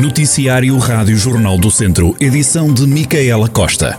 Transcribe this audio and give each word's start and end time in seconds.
Noticiário 0.00 0.78
Rádio 0.78 1.16
Jornal 1.16 1.58
do 1.58 1.72
Centro, 1.72 2.14
edição 2.20 2.72
de 2.72 2.86
Micaela 2.86 3.48
Costa. 3.48 3.98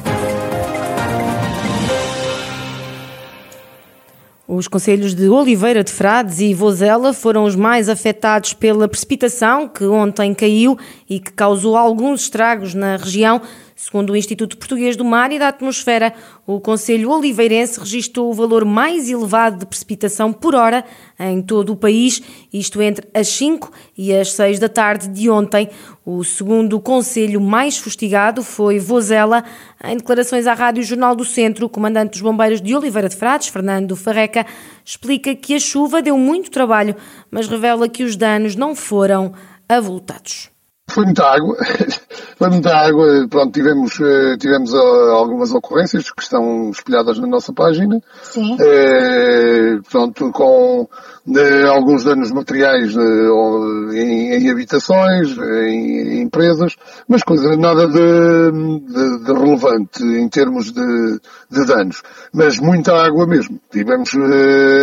Os 4.48 4.66
conselhos 4.70 5.14
de 5.14 5.28
Oliveira 5.28 5.84
de 5.84 5.92
Frades 5.92 6.40
e 6.40 6.54
Vozela 6.54 7.12
foram 7.12 7.44
os 7.44 7.54
mais 7.54 7.90
afetados 7.90 8.54
pela 8.54 8.88
precipitação 8.88 9.68
que 9.68 9.84
ontem 9.84 10.34
caiu 10.34 10.78
e 11.10 11.20
que 11.20 11.34
causou 11.34 11.76
alguns 11.76 12.22
estragos 12.22 12.74
na 12.74 12.96
região. 12.96 13.42
Segundo 13.82 14.10
o 14.10 14.18
Instituto 14.18 14.58
Português 14.58 14.98
do 14.98 15.06
Mar 15.06 15.32
e 15.32 15.40
da 15.40 15.48
Atmosfera, 15.48 16.14
o 16.46 16.60
Conselho 16.60 17.10
Oliveirense 17.12 17.80
registrou 17.80 18.30
o 18.30 18.34
valor 18.34 18.66
mais 18.66 19.10
elevado 19.10 19.60
de 19.60 19.66
precipitação 19.66 20.34
por 20.34 20.54
hora 20.54 20.84
em 21.18 21.42
todo 21.42 21.72
o 21.72 21.78
país, 21.78 22.22
isto 22.52 22.82
entre 22.82 23.08
as 23.14 23.30
5 23.30 23.72
e 23.98 24.14
as 24.14 24.34
6 24.34 24.60
da 24.60 24.68
tarde 24.68 25.08
de 25.08 25.30
ontem. 25.30 25.70
O 26.06 26.26
segundo 26.26 26.78
conselho 26.82 27.40
mais 27.40 27.78
fustigado 27.78 28.44
foi 28.44 28.80
Vozela. 28.80 29.46
Em 29.82 29.96
declarações 29.96 30.46
à 30.46 30.54
Rádio 30.54 30.84
Jornal 30.84 31.16
do 31.16 31.24
Centro, 31.24 31.66
o 31.66 31.70
comandante 31.70 32.12
dos 32.12 32.22
bombeiros 32.22 32.62
de 32.62 32.76
Oliveira 32.76 33.08
de 33.08 33.16
Frades, 33.16 33.48
Fernando 33.48 33.96
Farreca, 33.96 34.46
explica 34.84 35.34
que 35.34 35.56
a 35.56 35.60
chuva 35.60 36.02
deu 36.02 36.18
muito 36.18 36.52
trabalho, 36.52 36.98
mas 37.32 37.48
revela 37.48 37.88
que 37.88 38.04
os 38.04 38.18
danos 38.18 38.58
não 38.58 38.76
foram 38.76 39.32
avultados. 39.70 40.50
Foi 40.90 41.06
muita 41.06 41.24
água, 41.24 41.58
foi 42.38 42.50
muita 42.50 42.76
água. 42.76 43.28
Pronto, 43.30 43.52
tivemos, 43.52 44.00
eh, 44.00 44.38
tivemos 44.38 44.74
eh, 44.74 45.12
algumas 45.12 45.52
ocorrências 45.54 46.12
que 46.12 46.22
estão 46.22 46.70
espelhadas 46.72 47.20
na 47.20 47.28
nossa 47.28 47.54
página. 47.54 48.02
Sim. 48.24 48.58
É, 48.60 49.78
pronto, 49.90 50.32
com 50.32 50.88
de, 51.26 51.64
alguns 51.68 52.04
danos 52.04 52.32
materiais 52.32 52.92
de, 52.94 53.98
em, 53.98 54.34
em, 54.34 54.50
habitações, 54.52 55.38
em, 55.38 56.18
em, 56.18 56.22
empresas, 56.22 56.76
mas 57.08 57.24
coisa 57.24 57.56
nada 57.56 57.88
de, 57.88 58.52
de, 58.52 59.24
de, 59.26 59.34
relevante 59.34 60.04
em 60.04 60.28
termos 60.28 60.72
de, 60.72 61.20
danos. 61.68 62.02
Mas 62.34 62.60
muita 62.60 62.94
água 62.94 63.28
mesmo. 63.28 63.60
Tivemos 63.72 64.12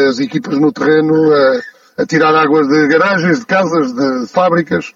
as 0.08 0.20
equipas 0.20 0.58
no 0.58 0.72
terreno 0.72 1.32
a, 1.32 2.02
a 2.02 2.06
tirar 2.06 2.34
água 2.34 2.66
de 2.66 2.86
garagens, 2.88 3.40
de 3.40 3.46
casas, 3.46 3.92
de 3.92 4.26
fábricas 4.28 4.94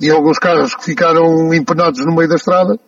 e 0.00 0.10
alguns 0.10 0.38
carros 0.38 0.74
que 0.74 0.84
ficaram 0.84 1.52
empenados 1.52 2.04
no 2.04 2.14
meio 2.14 2.28
da 2.28 2.36
estrada. 2.36 2.78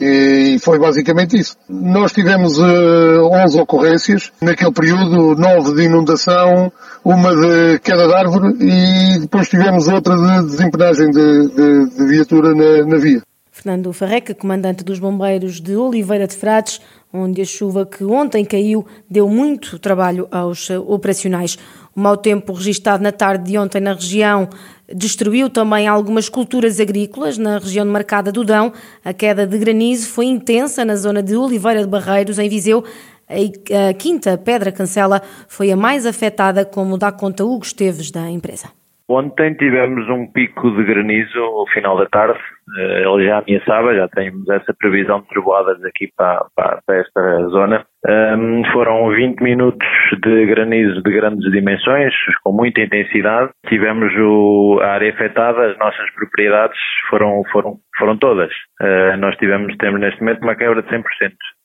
E 0.00 0.58
foi 0.60 0.78
basicamente 0.78 1.38
isso. 1.38 1.56
Nós 1.68 2.12
tivemos 2.12 2.58
uh, 2.58 2.64
eh, 2.64 3.44
11 3.44 3.60
ocorrências, 3.60 4.32
naquele 4.40 4.72
período 4.72 5.36
9 5.36 5.74
de 5.74 5.82
inundação, 5.82 6.72
uma 7.04 7.34
de 7.36 7.78
queda 7.80 8.08
de 8.08 8.14
árvore 8.14 8.56
e 8.58 9.20
depois 9.20 9.48
tivemos 9.48 9.86
outra 9.86 10.16
de 10.16 10.46
desempenagem 10.46 11.10
de, 11.10 11.48
de, 11.48 11.90
de 11.96 12.06
viatura 12.06 12.52
na, 12.54 12.84
na 12.86 12.96
via. 12.96 13.22
Fernando 13.52 13.92
Farreca, 13.92 14.34
comandante 14.34 14.82
dos 14.82 14.98
bombeiros 14.98 15.60
de 15.60 15.76
Oliveira 15.76 16.26
de 16.26 16.34
Frades, 16.34 16.80
onde 17.12 17.42
a 17.42 17.44
chuva 17.44 17.84
que 17.84 18.02
ontem 18.02 18.44
caiu 18.44 18.84
deu 19.08 19.28
muito 19.28 19.78
trabalho 19.78 20.26
aos 20.30 20.70
operacionais. 20.70 21.58
O 21.94 22.00
mau 22.00 22.16
tempo 22.16 22.54
registado 22.54 23.02
na 23.02 23.12
tarde 23.12 23.52
de 23.52 23.58
ontem 23.58 23.80
na 23.80 23.92
região 23.92 24.48
destruiu 24.94 25.48
também 25.48 25.86
algumas 25.86 26.28
culturas 26.28 26.78
agrícolas 26.80 27.38
na 27.38 27.58
região 27.58 27.84
demarcada 27.84 28.30
do 28.30 28.44
Dão. 28.44 28.72
A 29.04 29.12
queda 29.12 29.46
de 29.46 29.58
granizo 29.58 30.08
foi 30.08 30.26
intensa 30.26 30.84
na 30.84 30.96
zona 30.96 31.22
de 31.22 31.36
Oliveira 31.36 31.80
de 31.80 31.88
Barreiros, 31.88 32.38
em 32.38 32.48
Viseu. 32.48 32.84
A 33.28 33.94
quinta 33.94 34.36
Pedra 34.36 34.70
Cancela 34.70 35.22
foi 35.48 35.70
a 35.70 35.76
mais 35.76 36.04
afetada, 36.04 36.64
como 36.64 36.98
dá 36.98 37.10
conta 37.10 37.44
Hugo 37.44 37.64
Esteves 37.64 38.10
da 38.10 38.30
empresa. 38.30 38.68
Ontem 39.08 39.54
tivemos 39.54 40.08
um 40.08 40.30
pico 40.30 40.70
de 40.70 40.84
granizo 40.84 41.38
ao 41.38 41.66
final 41.68 41.96
da 41.98 42.06
tarde. 42.06 42.38
Eh, 42.78 43.02
ele 43.02 43.26
já 43.26 43.38
ameaçava, 43.38 43.94
já 43.94 44.08
temos 44.08 44.48
essa 44.48 44.72
previsão 44.78 45.20
de 45.20 45.28
trovoadas 45.28 45.84
aqui 45.84 46.08
para, 46.16 46.44
para, 46.54 46.80
para 46.86 46.96
esta 46.96 47.48
zona. 47.48 47.84
Um, 48.08 48.64
foram 48.72 49.10
20 49.10 49.40
minutos 49.40 49.86
de 50.22 50.46
granizo 50.46 51.02
de 51.02 51.12
grandes 51.12 51.50
dimensões, 51.50 52.14
com 52.42 52.52
muita 52.52 52.80
intensidade. 52.80 53.50
Tivemos 53.68 54.12
o, 54.18 54.80
a 54.82 54.92
área 54.92 55.12
afetada, 55.12 55.70
as 55.70 55.78
nossas 55.78 56.10
propriedades 56.14 56.78
foram, 57.10 57.42
foram, 57.52 57.76
foram 57.98 58.16
todas. 58.16 58.50
Uh, 58.80 59.16
nós 59.18 59.36
tivemos, 59.36 59.76
temos 59.76 60.00
neste 60.00 60.20
momento 60.20 60.42
uma 60.42 60.56
quebra 60.56 60.82
de 60.82 60.88
100%. 60.88 61.02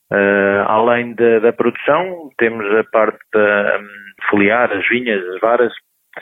Uh, 0.10 0.64
além 0.68 1.14
de, 1.16 1.40
da 1.42 1.52
produção, 1.54 2.30
temos 2.38 2.66
a 2.76 2.84
parte 2.92 3.20
da, 3.34 3.80
um, 3.80 3.88
foliar, 4.30 4.72
as 4.72 4.88
vinhas, 4.88 5.24
as 5.30 5.40
varas, 5.40 5.74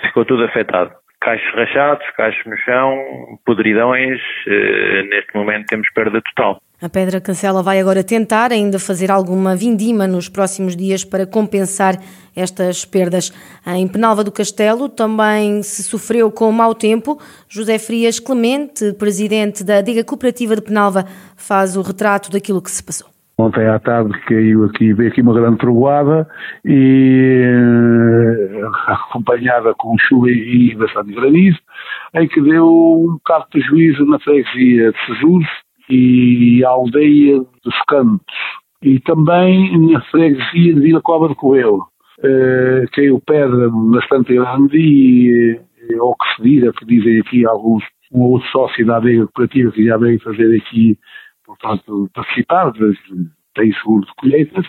ficou 0.01 0.25
tudo 0.25 0.43
afetado 0.43 0.91
caixos 1.25 1.51
rachados, 1.55 2.05
caixos 2.15 2.45
no 2.45 2.55
chão, 2.57 3.39
podridões. 3.43 4.21
Eh, 4.47 5.03
neste 5.09 5.35
momento 5.35 5.65
temos 5.65 5.89
perda 5.89 6.21
total. 6.21 6.61
A 6.79 6.87
Pedra 6.87 7.19
Cancela 7.19 7.63
vai 7.63 7.79
agora 7.79 8.03
tentar 8.03 8.51
ainda 8.51 8.77
fazer 8.77 9.09
alguma 9.09 9.55
vindima 9.55 10.05
nos 10.07 10.29
próximos 10.29 10.75
dias 10.75 11.03
para 11.03 11.25
compensar 11.25 11.95
estas 12.35 12.85
perdas. 12.85 13.31
Em 13.65 13.87
Penalva 13.87 14.23
do 14.23 14.31
Castelo 14.31 14.87
também 14.87 15.63
se 15.63 15.81
sofreu 15.83 16.29
com 16.29 16.51
mau 16.51 16.75
tempo. 16.75 17.19
José 17.49 17.79
Frias 17.79 18.19
Clemente, 18.19 18.93
presidente 18.93 19.63
da 19.63 19.81
Diga 19.81 20.03
Cooperativa 20.03 20.55
de 20.55 20.61
Penalva, 20.61 21.05
faz 21.35 21.75
o 21.75 21.81
retrato 21.81 22.29
daquilo 22.29 22.61
que 22.61 22.69
se 22.69 22.83
passou. 22.83 23.14
Ontem 23.37 23.67
à 23.67 23.77
tarde 23.79 24.17
caiu 24.27 24.63
aqui, 24.63 24.93
veio 24.93 25.11
aqui 25.11 25.21
uma 25.21 25.33
grande 25.33 25.57
trovoada 25.57 26.25
e 26.63 27.41
eh, 27.43 28.61
acompanhada 28.87 29.73
com 29.77 29.97
chuva 29.99 30.29
e 30.29 30.73
bastante 30.75 31.13
granizo, 31.13 31.59
em 32.13 32.27
que 32.29 32.39
deu 32.41 32.65
um 32.65 33.13
bocado 33.15 33.43
de 33.45 33.49
prejuízo 33.51 34.05
na 34.05 34.19
freguesia 34.19 34.93
de 34.93 34.97
Sejus 35.05 35.45
e 35.89 36.63
a 36.63 36.69
aldeia 36.69 37.39
dos 37.39 37.75
Cantos 37.89 38.35
e 38.81 39.01
também 39.01 39.91
na 39.91 39.99
freguesia 40.03 40.73
de 40.73 40.79
Vila 40.79 41.01
Cova 41.01 41.27
de 41.27 41.35
Coelho. 41.35 41.83
Uh, 42.19 42.87
caiu 42.93 43.21
pedra 43.25 43.69
bastante 43.91 44.33
grande 44.33 44.77
e, 44.77 45.59
eh, 45.89 45.97
ao 45.99 46.15
que 46.15 46.35
se 46.35 46.41
diga, 46.41 46.71
que 46.71 46.85
dizem 46.85 47.19
aqui 47.19 47.45
alguns, 47.45 47.83
um 48.13 48.21
outro 48.21 48.47
sócio 48.51 48.85
da 48.85 48.95
Adega 48.95 49.25
Cooperativa 49.25 49.71
que 49.73 49.85
já 49.85 49.97
veio 49.97 50.21
fazer 50.21 50.55
aqui 50.55 50.97
portanto, 51.65 52.09
participar, 52.13 52.71
tem 53.55 53.73
seguro 53.73 54.05
de 54.05 54.15
colheitas, 54.15 54.65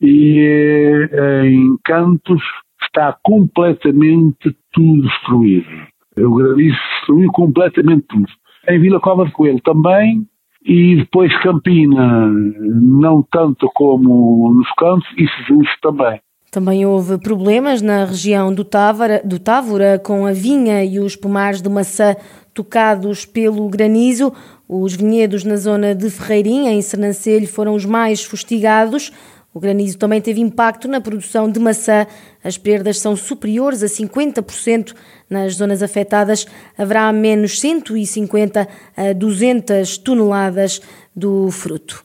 e 0.00 1.08
eh, 1.12 1.46
em 1.46 1.76
Cantos 1.84 2.42
está 2.82 3.16
completamente 3.22 4.56
tudo 4.72 5.02
destruído. 5.02 5.68
O 6.16 6.34
granizo 6.34 6.76
destruiu 6.96 7.30
completamente 7.32 8.06
tudo. 8.08 8.26
Em 8.68 8.80
Vila 8.80 9.00
Cova 9.00 9.24
de 9.26 9.32
Coelho 9.32 9.60
também, 9.62 10.26
e 10.64 10.96
depois 10.96 11.36
Campina, 11.42 12.28
não 12.28 13.22
tanto 13.30 13.70
como 13.74 14.52
nos 14.52 14.70
Cantos, 14.76 15.08
e 15.16 15.26
Jesus 15.26 15.68
também. 15.80 16.20
Também 16.52 16.84
houve 16.84 17.16
problemas 17.16 17.80
na 17.80 18.04
região 18.04 18.52
do 18.54 18.62
Távora, 18.62 19.22
do 19.24 19.38
Távora 19.38 19.98
com 19.98 20.26
a 20.26 20.32
vinha 20.32 20.84
e 20.84 21.00
os 21.00 21.16
pomares 21.16 21.62
de 21.62 21.68
maçã 21.70 22.14
tocados 22.54 23.24
pelo 23.24 23.68
granizo. 23.68 24.32
Os 24.68 24.94
vinhedos 24.94 25.44
na 25.44 25.56
zona 25.56 25.94
de 25.94 26.08
Ferreirinha, 26.10 26.72
em 26.72 26.82
Sernancelho, 26.82 27.46
foram 27.46 27.74
os 27.74 27.84
mais 27.84 28.22
fustigados. 28.22 29.12
O 29.54 29.60
granizo 29.60 29.98
também 29.98 30.20
teve 30.20 30.40
impacto 30.40 30.88
na 30.88 31.00
produção 31.00 31.50
de 31.50 31.60
maçã. 31.60 32.06
As 32.42 32.56
perdas 32.56 32.98
são 32.98 33.14
superiores 33.14 33.82
a 33.82 33.86
50% 33.86 34.94
nas 35.28 35.56
zonas 35.56 35.82
afetadas. 35.82 36.46
Haverá 36.76 37.12
menos 37.12 37.60
150 37.60 38.66
a 38.96 39.12
200 39.12 39.98
toneladas 39.98 40.80
do 41.14 41.50
fruto. 41.50 42.02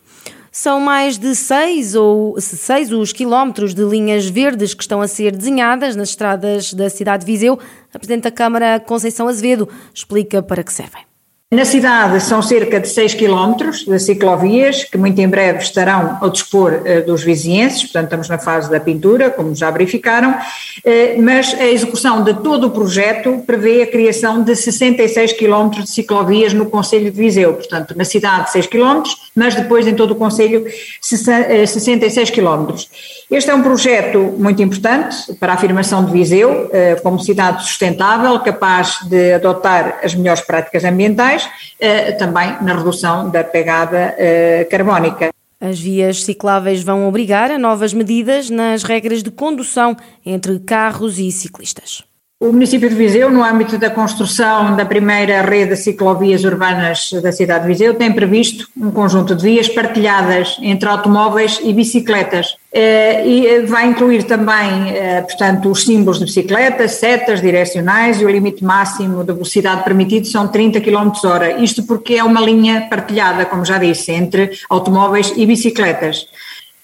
São 0.59 0.79
mais 0.79 1.19
de 1.19 1.35
seis 1.35 1.93
ou 1.93 2.41
seis 2.41 2.91
os 2.91 3.13
quilómetros 3.13 3.75
de 3.75 3.83
linhas 3.83 4.25
verdes 4.25 4.73
que 4.73 4.81
estão 4.81 4.99
a 5.01 5.07
ser 5.07 5.31
desenhadas 5.35 5.95
nas 5.95 6.09
estradas 6.09 6.73
da 6.73 6.89
cidade 6.89 7.23
de 7.23 7.31
Viseu. 7.31 7.59
A 7.93 7.99
Presidente 7.99 8.23
da 8.23 8.31
Câmara, 8.31 8.79
Conceição 8.79 9.27
Azevedo, 9.27 9.69
explica 9.93 10.41
para 10.41 10.63
que 10.63 10.73
servem. 10.73 11.03
Na 11.49 11.63
cidade 11.63 12.21
são 12.21 12.41
cerca 12.41 12.77
de 12.77 12.89
6 12.89 13.13
quilómetros 13.13 13.85
de 13.85 13.97
ciclovias 13.99 14.83
que 14.83 14.97
muito 14.97 15.17
em 15.21 15.29
breve 15.29 15.59
estarão 15.59 16.17
ao 16.19 16.29
dispor 16.29 16.73
uh, 16.73 17.05
dos 17.05 17.23
vizienses, 17.23 17.83
portanto 17.83 18.03
estamos 18.03 18.27
na 18.27 18.37
fase 18.37 18.69
da 18.69 18.81
pintura, 18.81 19.29
como 19.29 19.55
já 19.55 19.71
verificaram, 19.71 20.31
uh, 20.31 21.21
mas 21.21 21.53
a 21.53 21.65
execução 21.65 22.21
de 22.21 22.33
todo 22.33 22.67
o 22.67 22.71
projeto 22.71 23.41
prevê 23.47 23.83
a 23.83 23.87
criação 23.87 24.43
de 24.43 24.57
66 24.57 25.31
quilómetros 25.31 25.85
de 25.85 25.91
ciclovias 25.91 26.51
no 26.51 26.65
Conselho 26.65 27.09
de 27.09 27.17
Viseu, 27.17 27.53
portanto 27.53 27.95
na 27.95 28.03
cidade 28.03 28.51
6 28.51 28.67
quilómetros, 28.67 29.15
mas 29.33 29.55
depois 29.55 29.87
em 29.87 29.95
todo 29.95 30.11
o 30.11 30.15
Conselho 30.15 30.65
66 31.01 32.29
quilómetros. 32.29 32.89
Este 33.31 33.51
é 33.51 33.55
um 33.55 33.63
projeto 33.63 34.19
muito 34.37 34.61
importante 34.61 35.33
para 35.39 35.53
a 35.53 35.55
afirmação 35.55 36.03
de 36.03 36.11
Viseu 36.11 36.69
como 37.03 37.19
cidade 37.19 37.63
sustentável, 37.63 38.39
capaz 38.39 38.97
de 39.07 39.33
adotar 39.33 39.99
as 40.03 40.15
melhores 40.15 40.41
práticas 40.41 40.83
ambientais 40.83 41.36
eh, 41.79 42.11
também 42.13 42.55
na 42.61 42.75
redução 42.75 43.29
da 43.29 43.43
pegada 43.43 44.15
eh, 44.17 44.67
carbónica. 44.69 45.29
As 45.59 45.79
vias 45.79 46.23
cicláveis 46.23 46.83
vão 46.83 47.07
obrigar 47.07 47.49
a 47.49 47.57
novas 47.57 47.93
medidas 47.93 48.49
nas 48.49 48.83
regras 48.83 49.23
de 49.23 49.31
condução 49.31 49.97
entre 50.25 50.59
carros 50.59 51.17
e 51.17 51.31
ciclistas. 51.31 52.03
O 52.39 52.51
município 52.51 52.87
de 52.87 52.93
Viseu, 52.93 53.31
no 53.31 53.43
âmbito 53.43 53.79
da 53.79 53.89
construção 53.89 54.75
da 54.75 54.85
primeira 54.85 55.41
rede 55.41 55.71
de 55.71 55.77
ciclovias 55.77 56.43
urbanas 56.43 57.09
da 57.23 57.31
cidade 57.31 57.63
de 57.63 57.69
Viseu, 57.69 57.95
tem 57.95 58.13
previsto 58.13 58.67
um 58.77 58.91
conjunto 58.91 59.33
de 59.33 59.41
vias 59.41 59.67
partilhadas 59.67 60.55
entre 60.61 60.87
automóveis 60.87 61.59
e 61.63 61.73
bicicletas. 61.73 62.55
Eh, 62.71 63.27
e 63.27 63.65
vai 63.65 63.87
incluir 63.87 64.21
também, 64.21 64.91
eh, 64.91 65.23
portanto, 65.23 65.71
os 65.71 65.83
símbolos 65.83 66.19
de 66.19 66.25
bicicletas, 66.25 66.91
setas 66.91 67.41
direcionais 67.41 68.21
e 68.21 68.25
o 68.25 68.29
limite 68.29 68.63
máximo 68.63 69.23
de 69.23 69.33
velocidade 69.33 69.83
permitido 69.83 70.27
são 70.27 70.47
30 70.47 70.79
km 70.79 71.09
hora. 71.25 71.59
Isto 71.59 71.87
porque 71.87 72.17
é 72.17 72.23
uma 72.23 72.39
linha 72.39 72.85
partilhada, 72.87 73.45
como 73.45 73.65
já 73.65 73.79
disse, 73.79 74.11
entre 74.11 74.51
automóveis 74.69 75.33
e 75.35 75.43
bicicletas. 75.43 76.27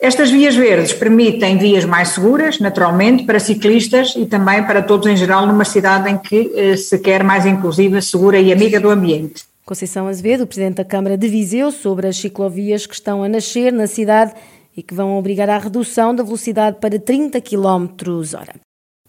Estas 0.04 0.30
vias 0.30 0.54
verdes 0.54 0.92
permitem 0.92 1.58
vias 1.58 1.86
mais 1.86 2.10
seguras, 2.10 2.60
naturalmente, 2.60 3.24
para 3.24 3.40
ciclistas 3.40 4.14
e 4.18 4.26
também 4.26 4.62
para 4.68 4.82
todos 4.82 5.08
em 5.08 5.16
geral 5.16 5.48
numa 5.48 5.64
cidade 5.64 6.10
em 6.10 6.18
que 6.18 6.52
eh, 6.58 6.76
se 6.76 7.00
quer 7.00 7.24
mais 7.24 7.46
inclusiva, 7.46 8.02
segura 8.02 8.38
e 8.38 8.52
amiga 8.52 8.82
do 8.82 8.90
ambiente. 8.90 9.46
Conceição 9.66 10.10
Azevedo, 10.10 10.46
Presidente 10.46 10.76
da 10.76 10.84
Câmara 10.84 11.18
de 11.18 11.30
Viseu, 11.30 11.72
sobre 11.72 12.06
as 12.06 12.18
ciclovias 12.18 12.86
que 12.86 12.94
estão 12.94 13.24
a 13.24 13.30
nascer 13.30 13.72
na 13.72 13.88
cidade 13.88 14.34
e 14.76 14.84
que 14.84 14.94
vão 14.94 15.18
obrigar 15.18 15.50
à 15.50 15.58
redução 15.58 16.14
da 16.14 16.22
velocidade 16.22 16.80
para 16.82 17.00
30 17.00 17.40
km 17.40 17.88
hora. 18.38 18.56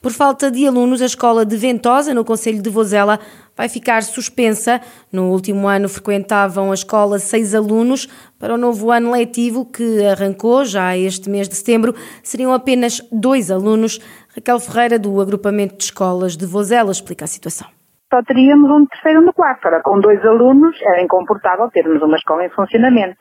Por 0.00 0.12
falta 0.12 0.48
de 0.48 0.64
alunos, 0.64 1.02
a 1.02 1.06
escola 1.06 1.44
de 1.44 1.56
Ventosa, 1.56 2.14
no 2.14 2.24
Conselho 2.24 2.62
de 2.62 2.70
Vozela, 2.70 3.18
vai 3.56 3.68
ficar 3.68 4.02
suspensa. 4.02 4.80
No 5.12 5.30
último 5.30 5.68
ano 5.68 5.88
frequentavam 5.88 6.70
a 6.70 6.74
escola 6.74 7.18
seis 7.18 7.54
alunos. 7.54 8.06
Para 8.38 8.54
o 8.54 8.58
novo 8.58 8.90
ano 8.90 9.12
letivo, 9.12 9.64
que 9.64 10.04
arrancou 10.04 10.64
já 10.64 10.96
este 10.96 11.30
mês 11.30 11.48
de 11.48 11.56
setembro, 11.56 11.94
seriam 12.22 12.52
apenas 12.52 13.00
dois 13.10 13.50
alunos. 13.50 13.98
Raquel 14.34 14.60
Ferreira, 14.60 14.98
do 14.98 15.20
Agrupamento 15.20 15.76
de 15.76 15.84
Escolas 15.84 16.36
de 16.36 16.46
Vozela, 16.46 16.90
explica 16.90 17.24
a 17.24 17.28
situação 17.28 17.68
só 18.14 18.22
teríamos 18.22 18.70
um 18.70 18.86
terceiro 18.86 19.22
no 19.22 19.32
quarto. 19.32 19.66
Ora, 19.66 19.82
com 19.82 19.98
dois 19.98 20.24
alunos 20.24 20.80
era 20.82 21.02
incomportável 21.02 21.68
termos 21.70 22.00
uma 22.00 22.16
escola 22.16 22.44
em 22.44 22.50
funcionamento. 22.50 23.18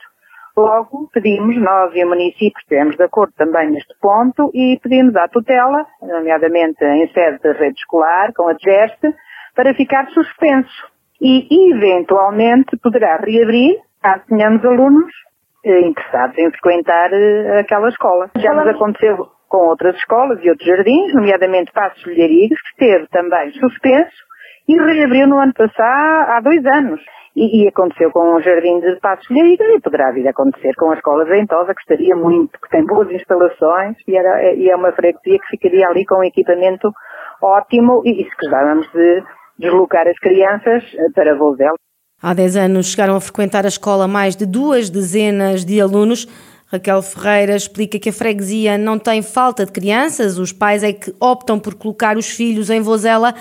Logo, 0.56 1.10
pedimos, 1.12 1.56
nós 1.56 1.92
e 1.96 2.04
o 2.04 2.08
município 2.08 2.56
estivemos 2.60 2.96
de 2.96 3.02
acordo 3.02 3.32
também 3.36 3.72
neste 3.72 3.92
ponto 4.00 4.52
e 4.54 4.78
pedimos 4.80 5.16
à 5.16 5.26
tutela, 5.26 5.84
nomeadamente 6.00 6.84
em 6.84 7.12
sede 7.12 7.40
da 7.42 7.52
rede 7.54 7.76
escolar, 7.76 8.32
com 8.34 8.48
a 8.48 8.52
DGEST, 8.52 9.00
para 9.54 9.74
ficar 9.74 10.06
suspenso. 10.10 10.92
E, 11.20 11.72
eventualmente, 11.72 12.76
poderá 12.82 13.16
reabrir, 13.16 13.78
caso 14.02 14.22
tenhamos 14.28 14.64
alunos 14.64 15.10
eh, 15.64 15.80
interessados 15.80 16.36
em 16.36 16.50
frequentar 16.50 17.12
eh, 17.12 17.60
aquela 17.60 17.88
escola. 17.88 18.30
Já 18.36 18.52
nos 18.52 18.66
aconteceu 18.68 19.28
com 19.48 19.68
outras 19.68 19.96
escolas 19.96 20.38
e 20.42 20.50
outros 20.50 20.66
jardins, 20.66 21.14
nomeadamente 21.14 21.72
Passos 21.72 22.04
Lharigos, 22.06 22.60
que 22.60 22.84
esteve 22.84 23.06
também 23.08 23.52
suspenso 23.52 24.24
e 24.68 24.76
reabriu 24.76 25.28
no 25.28 25.38
ano 25.38 25.54
passado, 25.54 26.30
há 26.30 26.40
dois 26.40 26.64
anos. 26.66 27.00
E, 27.36 27.62
e, 27.62 27.68
aconteceu 27.68 28.10
com 28.12 28.34
o 28.34 28.40
Jardim 28.40 28.78
de 28.80 28.96
Passos 29.00 29.28
Lheiras 29.28 29.68
e 29.76 29.80
poderá 29.80 30.12
vir 30.12 30.26
a 30.26 30.30
acontecer 30.30 30.72
com 30.76 30.90
a 30.90 30.94
Escola 30.94 31.24
Ventosa, 31.24 31.74
que 31.74 31.80
estaria 31.80 32.14
muito, 32.14 32.60
que 32.60 32.68
tem 32.68 32.84
boas 32.86 33.10
instalações 33.10 33.96
e, 34.06 34.16
era, 34.16 34.54
e 34.54 34.70
é 34.70 34.76
uma 34.76 34.92
freguesia 34.92 35.38
que 35.38 35.56
ficaria 35.56 35.88
ali 35.88 36.04
com 36.06 36.20
um 36.20 36.24
equipamento 36.24 36.92
ótimo 37.42 38.02
e, 38.04 38.22
e 38.22 38.24
se 38.24 38.36
precisávamos 38.36 38.86
de 38.92 39.22
deslocar 39.58 40.06
as 40.06 40.18
crianças 40.18 40.82
eh, 40.94 41.10
para 41.14 41.36
Vozela. 41.36 41.74
Há 42.22 42.34
10 42.34 42.56
anos 42.56 42.86
chegaram 42.86 43.16
a 43.16 43.20
frequentar 43.20 43.64
a 43.64 43.68
escola 43.68 44.08
mais 44.08 44.34
de 44.36 44.46
duas 44.46 44.88
dezenas 44.88 45.64
de 45.64 45.80
alunos. 45.80 46.26
Raquel 46.66 47.02
Ferreira 47.02 47.54
explica 47.54 47.98
que 47.98 48.08
a 48.08 48.12
freguesia 48.12 48.78
não 48.78 48.98
tem 48.98 49.22
falta 49.22 49.66
de 49.66 49.72
crianças, 49.72 50.38
os 50.38 50.52
pais 50.52 50.82
é 50.82 50.92
que 50.92 51.14
optam 51.20 51.58
por 51.58 51.74
colocar 51.74 52.16
os 52.16 52.28
filhos 52.28 52.70
em 52.70 52.80
Vozela 52.80 53.34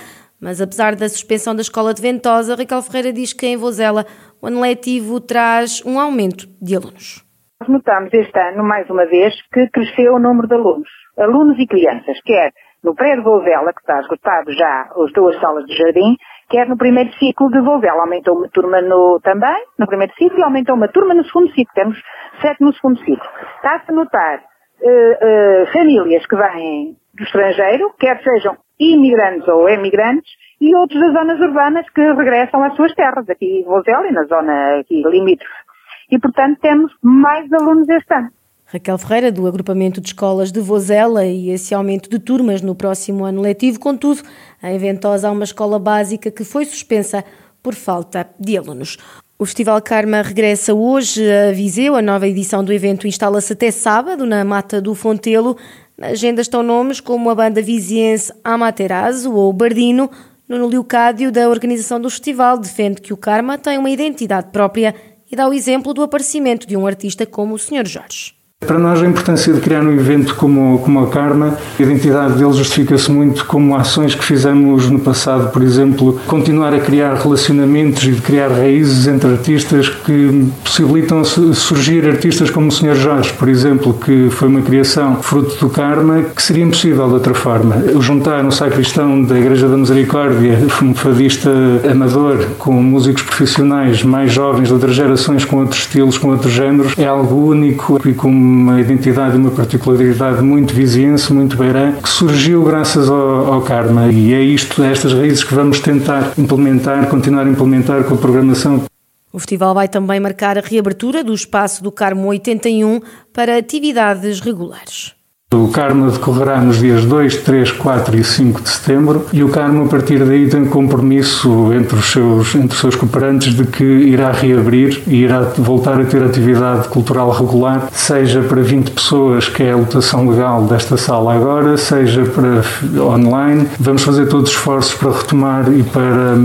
mas 0.44 0.60
apesar 0.60 0.94
da 0.94 1.08
suspensão 1.08 1.56
da 1.56 1.62
escola 1.62 1.94
de 1.94 2.02
Ventosa, 2.02 2.56
Raquel 2.56 2.82
Ferreira 2.82 3.14
diz 3.14 3.32
que 3.32 3.48
em 3.48 3.56
Vozela 3.56 4.06
o 4.42 4.48
ano 4.48 4.60
letivo 4.60 5.22
traz 5.22 5.82
um 5.86 5.98
aumento 5.98 6.46
de 6.62 6.76
alunos. 6.76 7.24
Nós 7.62 7.70
notamos 7.70 8.14
este 8.14 8.38
ano, 8.38 8.62
mais 8.62 8.90
uma 8.90 9.06
vez, 9.06 9.34
que 9.54 9.70
cresceu 9.70 10.16
o 10.16 10.20
número 10.20 10.46
de 10.46 10.56
alunos. 10.56 10.90
Alunos 11.18 11.58
e 11.58 11.66
crianças, 11.66 12.20
quer 12.26 12.52
no 12.84 12.94
pré 12.94 13.16
de 13.16 13.22
Vozela, 13.22 13.72
que 13.74 13.80
está 13.80 14.00
esgotado 14.00 14.52
já 14.52 14.90
as 14.96 15.12
duas 15.14 15.40
salas 15.40 15.66
de 15.66 15.76
jardim, 15.76 16.18
quer 16.50 16.68
no 16.68 16.78
primeiro 16.78 17.12
ciclo 17.14 17.50
de 17.50 17.62
Vozela. 17.62 18.02
Aumentou 18.02 18.38
uma 18.38 18.50
turma 18.50 18.82
no, 18.82 19.20
também, 19.22 19.66
no 19.80 19.88
primeiro 19.88 20.14
ciclo, 20.16 20.40
e 20.40 20.44
aumentou 20.44 20.76
uma 20.76 20.88
turma 20.88 21.14
no 21.14 21.24
segundo 21.24 21.50
ciclo. 21.54 21.74
Temos 21.74 21.98
sete 22.42 22.62
no 22.62 22.74
segundo 22.74 23.00
ciclo. 23.00 23.30
Está-se 23.56 23.90
a 23.90 23.94
notar 23.94 24.40
uh, 24.40 25.64
uh, 25.64 25.72
famílias 25.72 26.26
que 26.26 26.36
vêm 26.36 26.98
do 27.16 27.24
estrangeiro, 27.24 27.94
quer 28.00 28.22
sejam 28.22 28.58
imigrantes 28.80 29.48
ou 29.48 29.70
emigrantes, 29.70 30.30
e 30.60 30.76
outros 30.76 31.00
das 31.00 31.14
zonas 31.14 31.40
urbanas 31.40 31.90
que 31.90 32.02
regressam 32.02 32.64
às 32.64 32.76
suas 32.76 32.94
terras, 32.94 33.30
aqui 33.30 33.62
em 33.62 33.64
Vozela 33.64 34.08
e 34.08 34.12
na 34.12 34.24
zona 34.24 34.80
aqui 34.80 35.04
limítrofe. 35.06 35.64
E, 36.12 36.20
portanto, 36.20 36.60
temos 36.62 36.92
mais 37.02 37.52
alunos 37.54 37.88
este 37.88 38.14
ano. 38.14 38.30
Raquel 38.74 38.98
Ferreira, 38.98 39.32
do 39.32 39.46
Agrupamento 39.46 40.02
de 40.02 40.08
Escolas 40.08 40.52
de 40.52 40.60
Vozela, 40.60 41.24
e 41.24 41.52
esse 41.52 41.76
aumento 41.76 42.10
de 42.10 42.18
turmas 42.18 42.60
no 42.60 42.74
próximo 42.74 43.24
ano 43.24 43.40
letivo. 43.40 43.80
Contudo, 43.80 44.24
em 44.64 44.80
Ventosa 44.80 45.28
há 45.28 45.32
uma 45.32 45.44
escola 45.44 45.78
básica 45.78 46.32
que 46.32 46.44
foi 46.44 46.66
suspensa 46.66 47.24
por 47.62 47.76
falta 47.76 48.28
de 48.40 48.58
alunos. 48.58 48.98
O 49.38 49.46
Festival 49.46 49.80
Karma 49.80 50.24
regressa 50.24 50.74
hoje 50.74 51.22
a 51.32 51.52
Viseu. 51.52 51.96
A 51.96 52.02
nova 52.02 52.28
edição 52.28 52.64
do 52.64 52.74
evento 52.74 53.06
instala-se 53.06 53.54
até 53.54 53.70
sábado 53.70 54.26
na 54.26 54.44
Mata 54.44 54.82
do 54.82 54.96
Fontelo. 54.96 55.56
Na 55.96 56.08
agenda 56.08 56.42
estão 56.42 56.64
nomes 56.64 57.00
como 57.00 57.30
a 57.30 57.36
banda 57.36 57.62
viziense 57.62 58.34
Amaterasu 58.44 59.36
ou 59.36 59.54
Bardino. 59.54 60.10
Nuno 60.50 60.66
Leocádio, 60.66 61.32
da 61.32 61.48
organização 61.48 62.02
do 62.02 62.10
festival, 62.10 62.58
defende 62.58 63.02
que 63.02 63.14
o 63.14 63.18
Karma 63.18 63.56
tem 63.56 63.78
uma 63.78 63.92
identidade 63.92 64.48
própria 64.52 64.96
e 65.32 65.36
dá 65.36 65.48
o 65.48 65.54
exemplo 65.54 65.94
do 65.94 66.02
aparecimento 66.02 66.66
de 66.66 66.76
um 66.76 66.88
artista 66.88 67.24
como 67.24 67.54
o 67.54 67.60
Sr. 67.60 67.86
Jorge. 67.86 68.43
Para 68.66 68.80
nós 68.80 69.02
a 69.02 69.06
importância 69.06 69.54
de 69.54 69.60
criar 69.60 69.84
um 69.84 69.92
evento 69.92 70.36
como, 70.36 70.80
como 70.80 71.04
a 71.04 71.08
Karma, 71.08 71.58
a 71.80 71.84
identidade 71.84 72.34
dele 72.34 72.54
justifica-se 72.54 73.12
muito 73.12 73.46
como 73.46 73.76
ações 73.76 74.16
que 74.16 74.24
fizemos 74.24 74.90
no 74.90 75.00
passado, 75.00 75.52
por 75.52 75.62
exemplo, 75.62 76.20
continuar 76.28 76.74
a 76.74 76.80
criar 76.80 77.16
relacionamentos 77.16 78.04
e 78.04 78.12
de 78.12 78.22
criar 78.22 78.50
raízes 78.50 79.08
entre 79.08 79.32
artistas 79.32 79.90
que 79.90 80.48
possibilitam 80.64 81.24
surgir 81.24 82.08
artistas 82.08 82.50
como 82.50 82.68
o 82.68 82.72
Sr. 82.72 82.96
Jorge, 82.96 83.34
por 83.34 83.50
exemplo, 83.50 83.94
que 83.94 84.30
foi 84.32 84.48
uma 84.48 84.62
criação 84.62 85.22
fruto 85.22 85.56
do 85.60 85.70
Karma 85.70 86.24
que 86.36 86.42
seria 86.42 86.64
impossível 86.64 87.08
de 87.08 87.14
outra 87.14 87.34
forma. 87.34 87.84
Juntar 88.00 88.44
um 88.44 88.52
sacristão 88.52 89.24
da 89.24 89.38
Igreja 89.38 89.68
da 89.68 89.78
Misericórdia, 89.78 90.60
um 90.82 90.94
fadista 90.94 91.50
amador, 91.90 92.46
com 92.58 92.74
músicos 92.74 93.24
profissionais 93.24 94.04
mais 94.04 94.32
jovens 94.32 94.68
de 94.68 94.74
outras 94.74 94.96
gerações, 94.96 95.46
com 95.46 95.58
outros 95.58 95.82
estilos, 95.82 96.18
com 96.18 96.30
outros 96.30 96.54
géneros, 96.54 96.94
é 96.98 97.06
algo 97.06 97.48
único 97.48 98.00
e 98.08 98.14
com 98.14 98.30
uma 98.54 98.80
identidade, 98.80 99.36
uma 99.36 99.52
particularidade 99.52 100.42
muito 100.42 100.74
viziense, 100.74 101.34
muito 101.34 101.58
beirã, 101.58 101.94
que 101.94 102.08
surgiu 102.08 102.64
graças 102.64 103.10
ao, 103.10 103.54
ao 103.54 103.62
Karma. 103.62 104.08
E 104.12 104.34
é 104.34 104.42
isto, 104.42 104.84
é 104.84 104.92
estas 104.92 105.14
raízes 105.14 105.44
que 105.44 105.54
vamos 105.54 105.80
tentar 105.80 106.34
implementar, 106.38 107.10
continuar 107.10 107.48
a 107.48 107.50
implementar 107.50 108.04
com 108.04 108.14
a 108.14 108.18
programação. 108.18 108.84
O 109.32 109.40
festival 109.40 109.74
vai 109.74 109.88
também 109.88 110.20
marcar 110.20 110.58
a 110.58 110.62
reabertura 110.62 111.24
do 111.24 111.34
espaço 111.34 111.84
do 111.84 111.92
Carmo 111.92 112.28
81 112.28 113.02
para 113.34 113.58
atividades 113.58 114.40
regulares. 114.40 115.16
O 115.54 115.68
Carmo 115.68 116.10
decorrerá 116.10 116.60
nos 116.60 116.80
dias 116.80 117.06
2, 117.06 117.38
3, 117.38 117.72
4 117.74 118.18
e 118.18 118.24
5 118.24 118.62
de 118.62 118.70
setembro 118.70 119.26
e 119.32 119.44
o 119.44 119.50
Carmo, 119.50 119.86
a 119.86 119.88
partir 119.88 120.26
daí, 120.26 120.50
tem 120.50 120.66
compromisso 120.66 121.72
entre 121.74 121.96
os 121.96 122.12
seus, 122.12 122.56
entre 122.56 122.74
os 122.74 122.80
seus 122.80 122.96
cooperantes 122.96 123.54
de 123.54 123.64
que 123.66 123.84
irá 123.84 124.32
reabrir 124.32 125.04
e 125.06 125.18
irá 125.18 125.42
voltar 125.58 126.02
a 126.02 126.06
ter 126.06 126.24
atividade 126.24 126.88
cultural 126.88 127.30
regular, 127.32 127.88
seja 127.92 128.42
para 128.42 128.62
20 128.62 128.92
pessoas, 128.92 129.48
que 129.48 129.62
é 129.62 129.74
a 129.74 129.76
lotação 129.76 130.28
legal 130.28 130.64
desta 130.64 130.98
sala 130.98 131.36
agora, 131.36 131.78
seja 131.78 132.24
para 132.26 132.64
online. 133.04 133.68
Vamos 133.80 134.02
fazer 134.02 134.28
todos 134.28 134.50
os 134.50 134.56
esforços 134.56 134.94
para 134.96 135.12
retomar 135.12 135.72
e 135.72 135.84
para, 135.84 136.36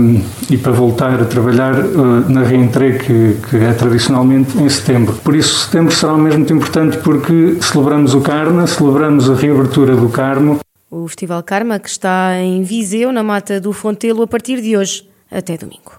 e 0.49 0.57
para 0.57 0.71
voltar 0.71 1.19
a 1.19 1.25
trabalhar 1.25 1.73
uh, 1.73 2.29
na 2.29 2.43
reentrée 2.43 2.93
que, 2.99 3.37
que 3.49 3.57
é 3.57 3.73
tradicionalmente 3.73 4.55
em 4.61 4.69
setembro. 4.69 5.15
Por 5.23 5.35
isso, 5.35 5.65
setembro 5.65 5.93
será 5.93 6.13
mesmo 6.13 6.39
muito 6.39 6.53
importante 6.53 6.97
porque 6.97 7.57
celebramos 7.59 8.13
o 8.13 8.21
Carmo, 8.21 8.65
celebramos 8.67 8.98
celebramos 8.99 9.29
a 9.29 9.33
reabertura 9.33 9.95
do 9.95 10.09
Carmo. 10.09 10.59
O 10.91 11.07
Festival 11.07 11.41
Karma, 11.43 11.79
que 11.79 11.87
está 11.87 12.37
em 12.37 12.63
Viseu, 12.63 13.13
na 13.13 13.23
Mata 13.23 13.61
do 13.61 13.71
Fontelo, 13.71 14.23
a 14.23 14.27
partir 14.27 14.61
de 14.61 14.75
hoje 14.75 15.09
até 15.31 15.57
domingo. 15.57 15.98